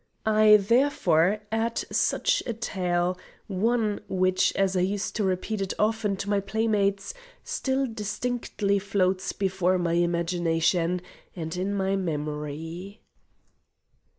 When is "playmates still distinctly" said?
6.39-8.79